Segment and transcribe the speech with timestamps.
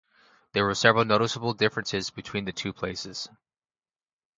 [0.53, 3.29] There were several noticeable differences between the two places.